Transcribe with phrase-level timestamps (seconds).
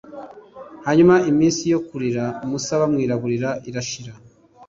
[0.85, 4.13] hanyuma iminsi yo kuririra musa bamwiraburira irashira.